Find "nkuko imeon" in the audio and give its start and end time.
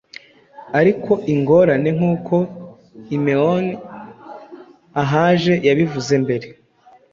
1.97-3.65